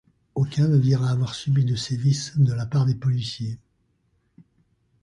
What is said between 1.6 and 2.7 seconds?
de sévices de la